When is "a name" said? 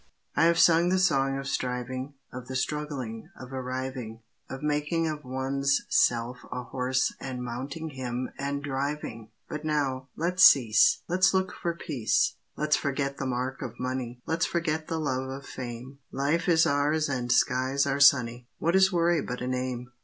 19.41-19.91